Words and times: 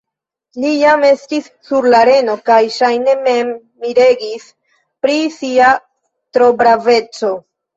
Li 0.61 0.69
jam 0.83 1.03
estis 1.09 1.49
sur 1.69 1.87
la 1.93 1.99
areno 2.05 2.37
kaj, 2.49 2.57
ŝajne, 2.77 3.15
mem 3.27 3.53
miregis 3.85 4.49
pri 5.07 5.21
sia 5.37 5.69
trobraveco. 6.39 7.33